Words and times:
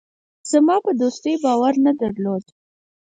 زما 0.51 0.75
په 0.85 0.91
دوستۍ 1.01 1.35
باور 1.43 1.73
نه 1.85 1.91
درلود. 2.01 2.43